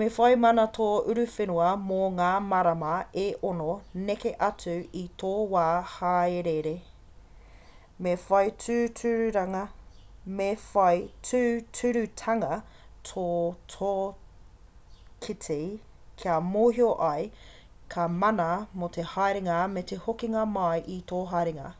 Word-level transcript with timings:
me 0.00 0.04
whai 0.18 0.28
mana 0.42 0.62
tō 0.76 0.84
uruwhenua 1.14 1.64
mō 1.88 1.96
ngā 2.20 2.28
marama 2.44 2.92
e 3.22 3.24
6 3.48 3.64
neke 4.04 4.30
atu 4.46 4.76
i 5.00 5.02
tō 5.22 5.32
wā 5.54 5.64
haerere 5.94 6.72
me 8.06 8.14
whai 10.70 11.02
tūturutanga 11.26 12.54
tō 13.10 13.24
tīkiti 13.74 15.58
kia 16.24 16.38
mōhio 16.54 16.90
ai 17.10 17.26
ka 17.96 18.06
mana 18.24 18.46
mō 18.84 18.88
te 18.96 19.04
haerenga 19.14 19.60
me 19.74 19.84
te 19.92 20.00
hokinga 20.06 20.46
mai 20.54 20.80
o 20.96 20.96
tō 21.12 21.20
haerenga 21.34 21.72